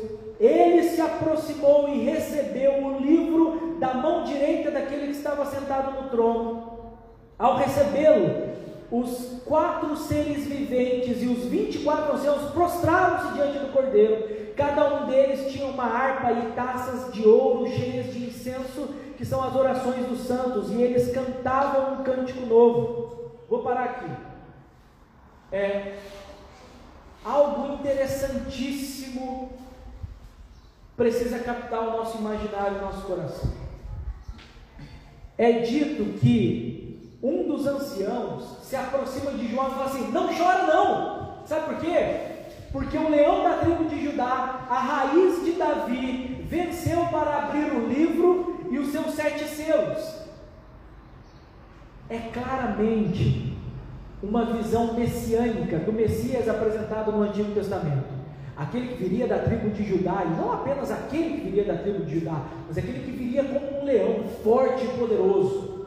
[0.41, 6.09] ele se aproximou e recebeu o livro da mão direita daquele que estava sentado no
[6.09, 6.79] trono.
[7.39, 8.49] Ao recebê-lo,
[8.91, 14.55] os quatro seres viventes e os vinte e quatro anciãos prostraram-se diante do cordeiro.
[14.57, 19.45] Cada um deles tinha uma harpa e taças de ouro cheias de incenso, que são
[19.45, 23.35] as orações dos santos, e eles cantavam um cântico novo.
[23.47, 24.28] Vou parar aqui.
[25.51, 25.99] É
[27.25, 29.59] algo interessantíssimo
[30.97, 33.53] precisa captar o nosso imaginário, o nosso coração.
[35.39, 40.67] É dito que um dos anciãos se aproxima de João e fala assim: Não chora,
[40.67, 41.47] não.
[41.47, 42.27] Sabe por quê?
[42.73, 47.89] Porque o leão da tribo de Judá, a raiz de Davi, venceu para abrir o
[47.89, 50.19] livro e os seus sete selos.
[52.11, 53.58] É claramente
[54.23, 58.19] uma visão messiânica do Messias apresentado no Antigo Testamento
[58.59, 62.05] aquele que viria da tribo de Judá, e não apenas aquele que viria da tribo
[62.05, 65.87] de Judá, mas aquele que viria como um leão forte e poderoso.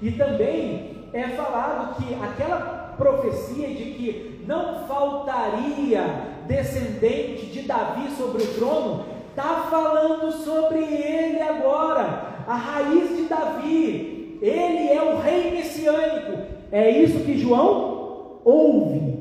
[0.00, 6.02] E também é falado que aquela profecia de que não faltaria
[6.46, 14.38] descendente de Davi sobre o trono, está falando sobre ele agora, a raiz de Davi,
[14.40, 16.45] ele é o rei messiânico.
[16.70, 19.16] É isso que João ouve.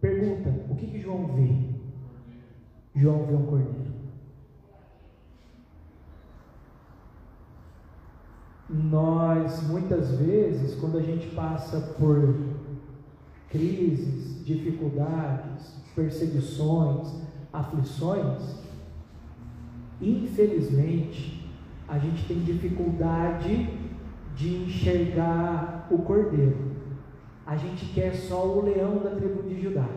[0.00, 1.48] Pergunta: o que, que João vê?
[2.94, 3.88] João vê um cordeiro.
[8.68, 12.36] Nós, muitas vezes, quando a gente passa por
[13.48, 17.08] crises, dificuldades, perseguições,
[17.52, 18.56] aflições,
[20.02, 21.48] infelizmente,
[21.88, 23.77] a gente tem dificuldade
[24.38, 26.56] de enxergar o cordeiro.
[27.44, 29.88] A gente quer só o leão da tribo de Judá.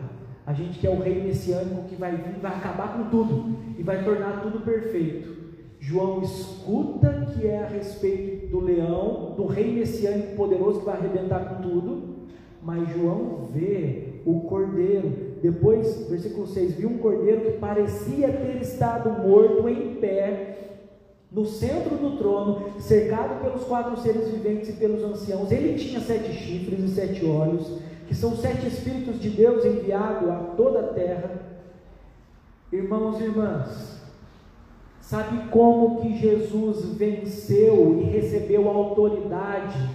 [0.44, 4.02] A gente quer o rei messiânico que vai vir, vai acabar com tudo e vai
[4.02, 5.32] tornar tudo perfeito.
[5.78, 11.48] João escuta que é a respeito do leão, do rei messiânico poderoso que vai arrebentar
[11.48, 12.26] com tudo,
[12.60, 15.38] mas João vê o cordeiro.
[15.40, 20.71] Depois, versículo 6: viu um cordeiro que parecia ter estado morto em pé,
[21.34, 25.50] no centro do trono, cercado pelos quatro seres viventes e pelos anciãos.
[25.50, 30.36] Ele tinha sete chifres e sete olhos que são sete Espíritos de Deus enviados a
[30.54, 31.30] toda a terra.
[32.70, 34.02] Irmãos e irmãs,
[35.00, 39.90] sabe como que Jesus venceu e recebeu autoridade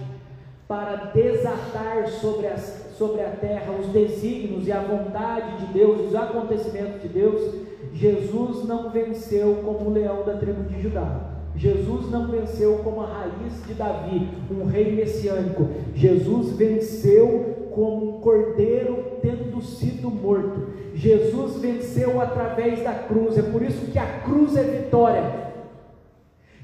[0.66, 6.14] para desatar sobre, as, sobre a terra os desígnios e a vontade de Deus, os
[6.14, 7.54] acontecimentos de Deus?
[7.98, 11.20] Jesus não venceu como o leão da tribo de Judá.
[11.56, 15.66] Jesus não venceu como a raiz de Davi, um rei messiânico.
[15.96, 20.68] Jesus venceu como um cordeiro tendo sido morto.
[20.94, 25.47] Jesus venceu através da cruz, é por isso que a cruz é vitória.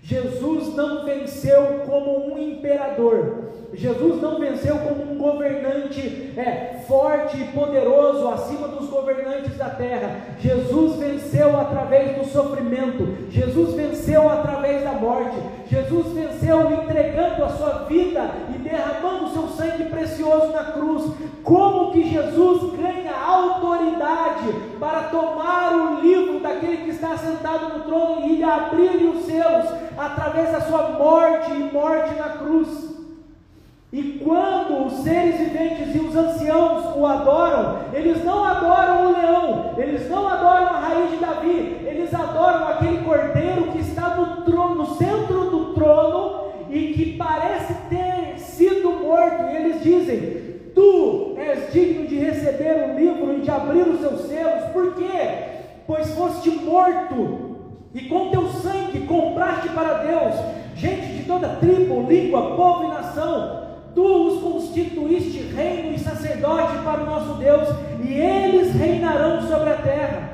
[0.04, 7.44] Jesus não venceu como um imperador, Jesus não venceu como um governante é, forte e
[7.46, 10.36] poderoso acima dos governantes da terra.
[10.38, 15.36] Jesus venceu através do sofrimento, Jesus venceu através da morte,
[15.68, 18.30] Jesus venceu entregando a sua vida
[18.64, 21.12] derramando seu sangue precioso na cruz.
[21.44, 28.26] Como que Jesus ganha autoridade para tomar o livro daquele que está sentado no trono
[28.26, 29.84] e abrir os seus?
[29.96, 32.94] através da sua morte e morte na cruz.
[33.92, 39.74] E quando os seres viventes e os anciãos o adoram, eles não adoram o leão,
[39.76, 44.74] eles não adoram a raiz de Davi, eles adoram aquele cordeiro que está no trono,
[44.74, 48.03] no centro do trono e que parece ter
[48.84, 49.44] sido morto.
[49.50, 50.20] E eles dizem:
[50.74, 55.54] Tu és digno de receber o livro e de abrir os seus selos, por quê?
[55.86, 57.56] Pois foste morto
[57.94, 60.34] e com teu sangue compraste para Deus
[60.76, 63.64] gente de toda tribo, língua, povo e nação.
[63.94, 67.68] Tu os constituíste reino e sacerdote para o nosso Deus,
[68.02, 70.30] e eles reinarão sobre a terra.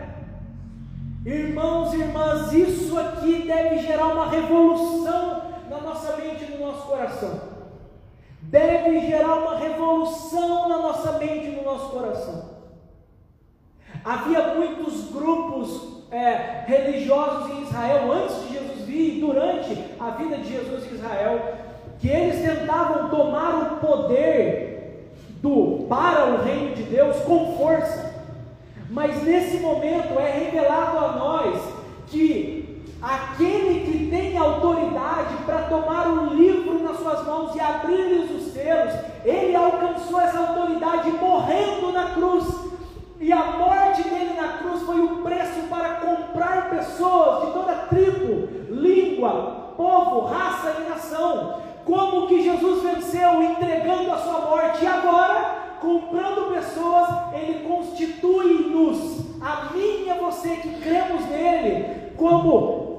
[1.26, 6.86] Irmãos e irmãs, isso aqui deve gerar uma revolução na nossa mente e no nosso
[6.86, 7.49] coração.
[8.50, 12.50] Deve gerar uma revolução na nossa mente e no nosso coração.
[14.04, 20.38] Havia muitos grupos é, religiosos em Israel antes de Jesus vir e durante a vida
[20.38, 21.54] de Jesus em Israel,
[22.00, 28.14] que eles tentavam tomar o poder do para o reino de Deus com força.
[28.90, 31.62] Mas nesse momento é revelado a nós
[32.08, 33.79] que aquele que
[34.10, 38.92] tem autoridade para tomar um livro nas suas mãos e abrir-lhes os selos,
[39.24, 42.44] ele alcançou essa autoridade morrendo na cruz.
[43.20, 48.48] E a morte dele na cruz foi o preço para comprar pessoas de toda tribo,
[48.70, 51.60] língua, povo, raça e nação.
[51.84, 59.72] Como que Jesus venceu entregando a sua morte e agora comprando pessoas, Ele constitui-nos, a
[59.72, 62.89] mim e a você que cremos nele, como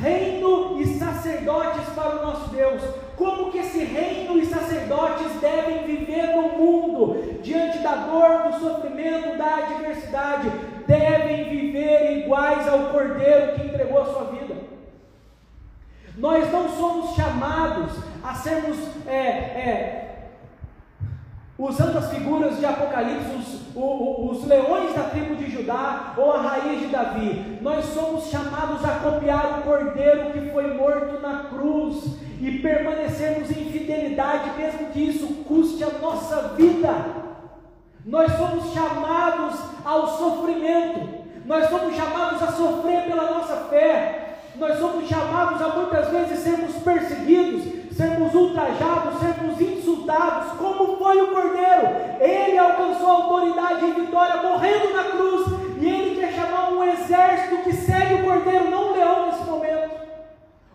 [0.00, 2.82] reino e sacerdotes para o nosso Deus.
[3.16, 9.38] Como que esse reino e sacerdotes devem viver no mundo, diante da dor, do sofrimento,
[9.38, 10.50] da adversidade?
[10.86, 14.54] Devem viver iguais ao Cordeiro que entregou a sua vida.
[16.16, 17.92] Nós não somos chamados
[18.22, 20.05] a sermos é, é,
[21.58, 26.42] Usando as figuras de Apocalipse, os, os, os, leões da tribo de Judá ou a
[26.42, 32.18] raiz de Davi, nós somos chamados a copiar o cordeiro que foi morto na cruz
[32.42, 36.94] e permanecermos em fidelidade, mesmo que isso custe a nossa vida.
[38.04, 45.08] Nós somos chamados ao sofrimento, nós somos chamados a sofrer pela nossa fé, nós somos
[45.08, 51.88] chamados a muitas vezes sermos perseguidos, sermos ultrajados, sermos insultados, como foi o cordeiro.
[52.20, 55.46] Ele alcançou autoridade e vitória morrendo na cruz,
[55.80, 59.90] e ele quer chamar um exército que segue o cordeiro, não o leão nesse momento.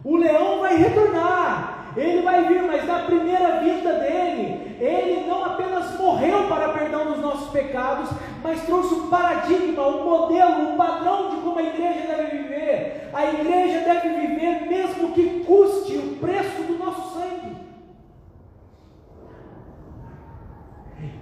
[0.03, 5.99] O leão vai retornar, ele vai vir, mas na primeira vinda dele, ele não apenas
[5.99, 8.09] morreu para perdão dos nossos pecados,
[8.43, 13.09] mas trouxe um paradigma, um modelo, um padrão de como a igreja deve viver.
[13.13, 17.57] A igreja deve viver mesmo que custe o preço do nosso sangue.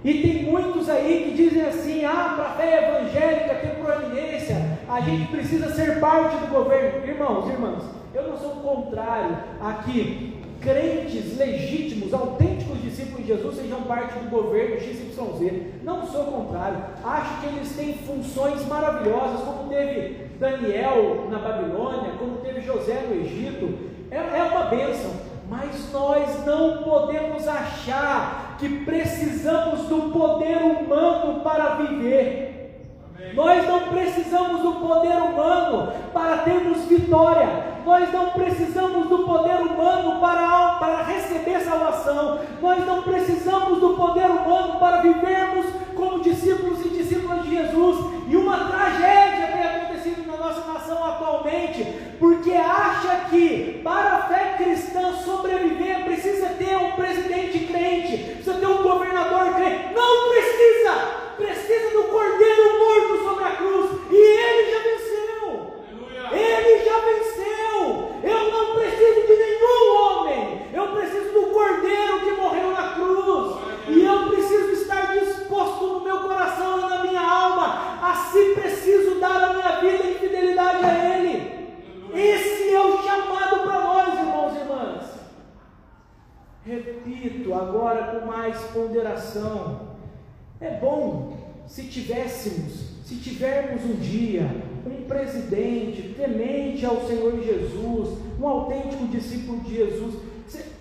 [0.04, 5.00] E tem muitos aí que dizem assim: ah, para a fé evangélica ter proeminência, a
[5.00, 7.06] gente precisa ser parte do governo.
[7.06, 14.18] Irmãos, irmãs, eu não sou contrário aqui crentes legítimos, autênticos discípulos de Jesus sejam parte
[14.18, 15.80] do governo XYZ.
[15.82, 16.78] Não sou contrário.
[17.02, 23.14] Acho que eles têm funções maravilhosas, como teve Daniel na Babilônia, como teve José no
[23.14, 23.90] Egito.
[24.10, 25.29] É, é uma bênção.
[25.50, 32.50] Mas nós não podemos achar que precisamos do poder humano para viver.
[33.34, 37.48] Nós não precisamos do poder humano para termos vitória.
[37.84, 42.38] Nós não precisamos do poder humano para, para receber salvação.
[42.62, 45.66] Nós não precisamos do poder humano para vivermos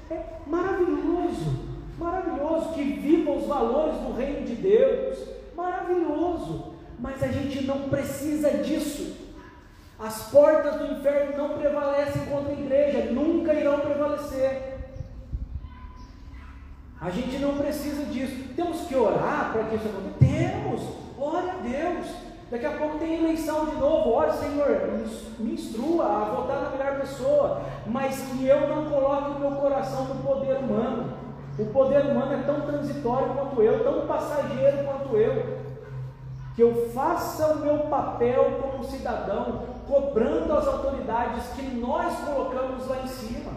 [0.09, 1.59] é maravilhoso,
[1.97, 5.19] maravilhoso que viva os valores do reino de Deus,
[5.55, 9.17] maravilhoso, mas a gente não precisa disso.
[9.99, 14.77] As portas do inferno não prevalecem contra a igreja, nunca irão prevalecer.
[17.01, 18.53] A gente não precisa disso.
[18.55, 20.19] Temos que orar para que isso aconteça?
[20.19, 20.81] Temos.
[21.17, 22.28] Ore a Deus.
[22.51, 24.11] Daqui a pouco tem eleição de novo.
[24.11, 24.67] Ore, Senhor,
[25.37, 27.61] me instrua a votar na melhor pessoa.
[27.85, 31.13] Mas que eu não coloque o meu coração no poder humano.
[31.59, 35.59] O poder humano é tão transitório quanto eu, tão passageiro quanto eu.
[36.55, 43.01] Que eu faça o meu papel como cidadão, cobrando as autoridades que nós colocamos lá
[43.03, 43.51] em cima.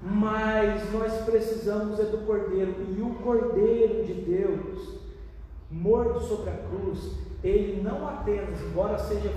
[0.00, 5.05] Mas nós precisamos é do Cordeiro, e o Cordeiro de Deus,
[5.70, 7.12] morto sobre a cruz,
[7.42, 9.32] ele não apenas, embora seja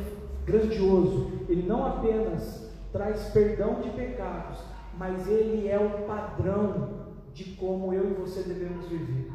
[0.45, 4.59] grandioso, ele não apenas traz perdão de pecados,
[4.97, 6.99] mas ele é o padrão
[7.33, 9.31] de como eu e você devemos viver.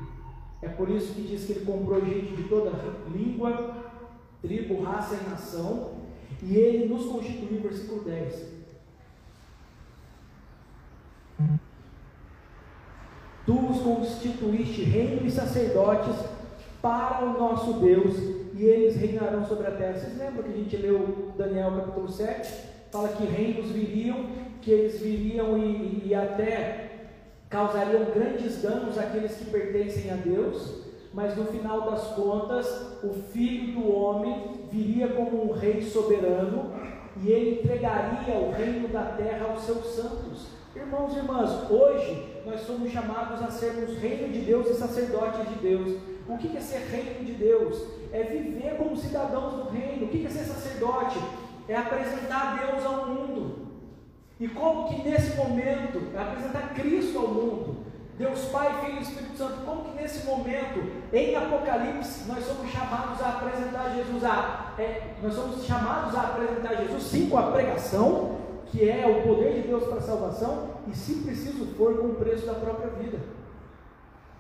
[0.61, 2.71] É por isso que diz que ele comprou gente de toda
[3.09, 3.93] língua,
[4.41, 5.93] tribo, raça e nação,
[6.43, 8.55] e ele nos constituiu, versículo 10.
[13.47, 16.17] Tu os constituíste reino e sacerdotes
[16.85, 18.14] para o nosso Deus,
[18.53, 19.95] e eles reinarão sobre a terra.
[19.95, 22.74] Vocês lembram que a gente leu Daniel capítulo 7?
[22.93, 24.26] Fala que reinos viriam,
[24.61, 26.91] que eles viriam e, e até
[27.49, 32.66] causariam grandes danos àqueles que pertencem a Deus, mas no final das contas,
[33.03, 36.70] o filho do homem viria como um rei soberano
[37.22, 40.49] e ele entregaria o reino da terra aos seus santos.
[40.76, 45.55] Irmãos e irmãs, hoje nós somos chamados a sermos reino de Deus e sacerdotes de
[45.57, 45.99] Deus.
[46.29, 47.83] O que é ser reino de Deus?
[48.13, 50.07] É viver como cidadãos do reino.
[50.07, 51.19] O que é ser sacerdote?
[51.69, 53.65] É apresentar Deus ao mundo.
[54.39, 57.77] E como que nesse momento é apresentar Cristo ao mundo,
[58.19, 60.83] Deus Pai, Filho e Espírito Santo, como que nesse momento,
[61.13, 66.75] em Apocalipse, nós somos chamados a apresentar Jesus, a, é, nós somos chamados a apresentar
[66.77, 68.37] Jesus, sim, com a pregação,
[68.67, 72.14] que é o poder de Deus para a salvação, e se preciso for, com o
[72.14, 73.18] preço da própria vida.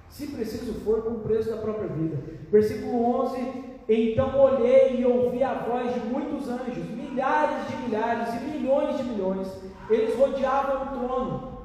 [0.08, 2.18] Se preciso for, com o preço da própria vida.
[2.50, 8.44] Versículo 11: Então olhei e ouvi a voz de muitos anjos, milhares de milhares e
[8.44, 9.48] milhões de milhões
[9.90, 11.58] eles rodeavam o trono,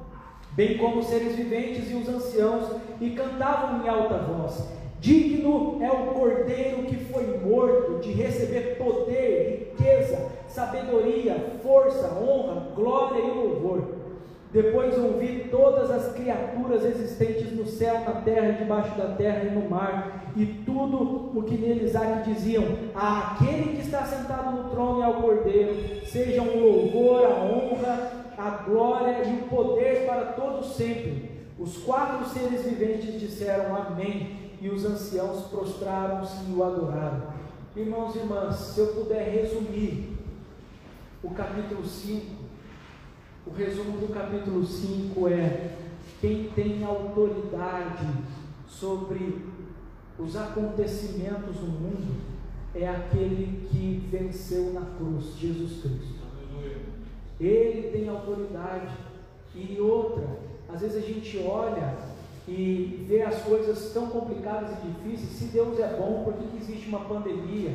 [0.52, 2.64] bem como os seres viventes e os anciãos,
[3.00, 4.68] e cantavam em alta voz:
[5.00, 13.20] Digno é o cordeiro que foi morto de receber poder, riqueza, sabedoria, força, honra, glória
[13.20, 13.99] e louvor.
[14.52, 19.70] Depois ouvi todas as criaturas existentes no céu, na terra, debaixo da terra e no
[19.70, 24.70] mar, e tudo o que neles há que diziam: A aquele que está sentado no
[24.70, 30.32] trono e ao cordeiro, sejam o louvor, a honra, a glória e o poder para
[30.32, 31.30] todos sempre.
[31.56, 37.22] Os quatro seres viventes disseram Amém, e os anciãos prostraram-se e o adoraram.
[37.76, 40.16] Irmãos e irmãs, se eu puder resumir
[41.22, 42.40] o capítulo 5,
[43.46, 45.76] o resumo do capítulo 5 é:
[46.20, 48.06] quem tem autoridade
[48.68, 49.44] sobre
[50.18, 52.20] os acontecimentos no mundo
[52.74, 56.20] é aquele que venceu na cruz, Jesus Cristo.
[57.40, 58.94] Ele tem autoridade.
[59.54, 60.24] E outra,
[60.68, 61.96] às vezes a gente olha
[62.46, 65.30] e vê as coisas tão complicadas e difíceis.
[65.30, 67.72] Se Deus é bom, por que, que existe uma pandemia?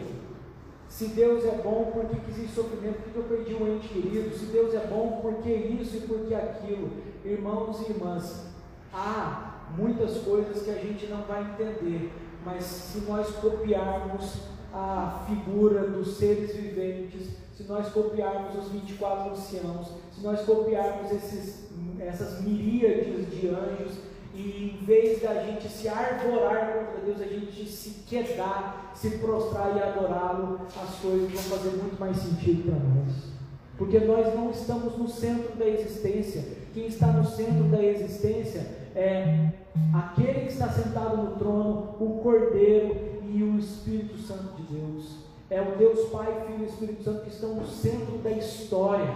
[0.95, 3.01] Se Deus é bom, por que, existe sofrimento?
[3.01, 4.33] Por que eu perdi um ente querido?
[4.33, 6.89] Se Deus é bom, por que isso e por que aquilo?
[7.25, 8.45] Irmãos e irmãs,
[8.93, 12.13] há muitas coisas que a gente não vai entender,
[12.45, 14.37] mas se nós copiarmos
[14.73, 21.71] a figura dos seres viventes, se nós copiarmos os 24 anciãos, se nós copiarmos esses,
[21.99, 23.97] essas miríades de anjos,
[24.35, 29.77] e em vez da gente se arvorar contra Deus, a gente se quedar, se prostrar
[29.77, 33.35] e adorá-lo, as coisas vão fazer muito mais sentido para nós.
[33.77, 36.43] Porque nós não estamos no centro da existência.
[36.73, 38.59] Quem está no centro da existência
[38.93, 39.51] é
[39.93, 45.25] aquele que está sentado no trono, o Cordeiro e o Espírito Santo de Deus.
[45.49, 49.13] É o Deus Pai, Filho e Espírito Santo que estão no centro da história.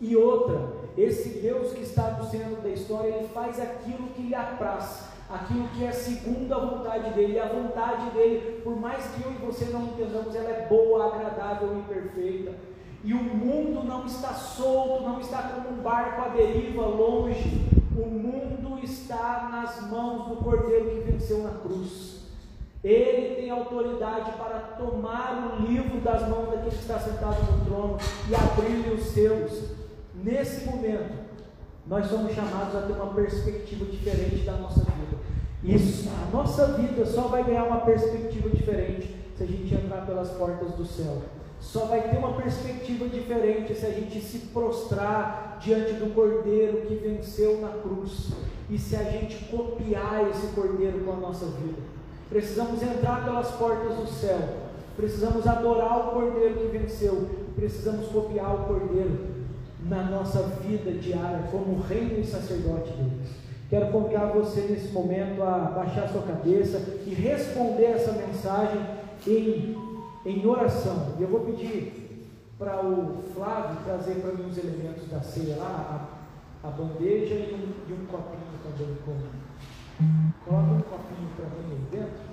[0.00, 4.34] E outra, esse Deus que está no centro da história, ele faz aquilo que lhe
[4.34, 7.34] apraz, aquilo que é segundo a vontade dele.
[7.34, 11.06] E a vontade dele, por mais que eu e você não entendamos, ela é boa,
[11.06, 12.54] agradável e perfeita.
[13.04, 17.66] E o mundo não está solto, não está como um barco à deriva longe.
[17.96, 22.18] O mundo está nas mãos do Cordeiro que venceu na cruz.
[22.82, 27.98] Ele tem autoridade para tomar o livro das mãos daquele que está sentado no trono
[28.28, 29.78] e abrir os seus.
[30.22, 31.12] Nesse momento,
[31.86, 35.16] nós somos chamados a ter uma perspectiva diferente da nossa vida.
[35.62, 40.30] Isso, a nossa vida só vai ganhar uma perspectiva diferente se a gente entrar pelas
[40.30, 41.22] portas do céu.
[41.60, 46.94] Só vai ter uma perspectiva diferente se a gente se prostrar diante do Cordeiro que
[46.94, 48.32] venceu na cruz
[48.70, 51.78] e se a gente copiar esse Cordeiro com a nossa vida.
[52.28, 54.40] Precisamos entrar pelas portas do céu.
[54.96, 57.28] Precisamos adorar o Cordeiro que venceu.
[57.56, 59.37] Precisamos copiar o Cordeiro
[59.88, 63.28] na nossa vida diária como reino e sacerdote deles.
[63.68, 68.80] Quero convidar você nesse momento a baixar sua cabeça e responder essa mensagem
[69.26, 69.76] em,
[70.24, 71.14] em oração.
[71.18, 72.26] E eu vou pedir
[72.58, 76.08] para o Flávio trazer para mim os elementos da ceia lá,
[76.64, 79.16] a bandeja e um, e um copinho também com.
[80.44, 82.28] Coloca um copinho para mim aí dentro.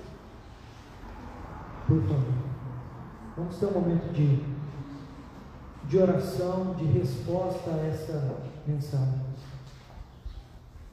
[1.86, 2.46] Por favor.
[3.36, 4.42] Vamos ter um momento de,
[5.88, 9.25] de oração, de resposta a essa mensagem.